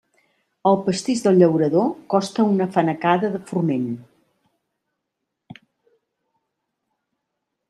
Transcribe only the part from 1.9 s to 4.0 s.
costa una fanecada de forment.